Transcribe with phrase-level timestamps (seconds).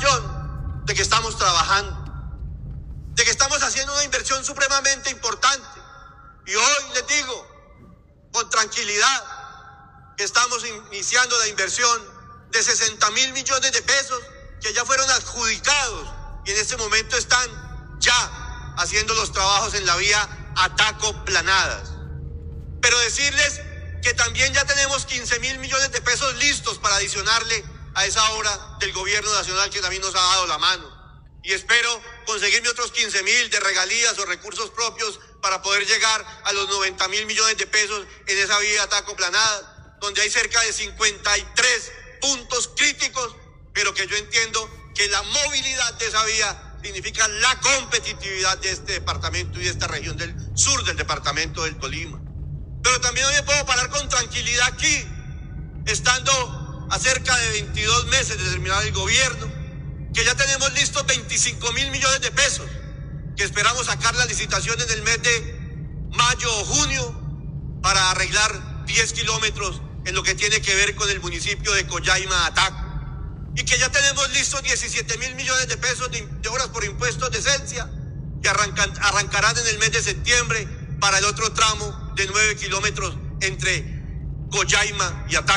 [0.00, 1.96] John, de que estamos trabajando,
[3.14, 5.80] de que estamos haciendo una inversión supremamente importante.
[6.46, 7.46] Y hoy les digo,
[8.32, 9.24] con tranquilidad,
[10.16, 12.02] que estamos iniciando la inversión
[12.50, 14.20] de 60 mil millones de pesos
[14.60, 16.08] que ya fueron adjudicados
[16.44, 21.90] y en este momento están ya haciendo los trabajos en la vía Ataco Planadas.
[22.80, 23.60] Pero decirles
[24.02, 27.64] que también ya tenemos 15 mil millones de pesos listos para adicionarle
[27.98, 30.88] a esa obra del gobierno nacional que también nos ha dado la mano.
[31.42, 36.52] Y espero conseguirme otros 15 mil de regalías o recursos propios para poder llegar a
[36.52, 40.72] los 90 mil millones de pesos en esa vía Ataco Planada, donde hay cerca de
[40.72, 43.34] 53 puntos críticos,
[43.72, 48.92] pero que yo entiendo que la movilidad de esa vía significa la competitividad de este
[48.92, 52.20] departamento y de esta región del sur del departamento del Tolima.
[52.80, 55.04] Pero también hoy me puedo parar con tranquilidad aquí,
[55.86, 56.57] estando
[56.90, 59.50] a cerca de 22 meses de terminar el gobierno,
[60.14, 62.66] que ya tenemos listos 25 mil millones de pesos,
[63.36, 65.58] que esperamos sacar la licitación en el mes de
[66.10, 71.20] mayo o junio para arreglar 10 kilómetros en lo que tiene que ver con el
[71.20, 72.84] municipio de Coyaima, Ataco.
[73.54, 77.38] Y que ya tenemos listos 17 mil millones de pesos de, horas por impuestos de
[77.38, 77.90] esencia
[78.42, 80.66] que arrancarán en el mes de septiembre
[81.00, 83.84] para el otro tramo de 9 kilómetros entre
[84.50, 85.48] Coyaima y Ataco.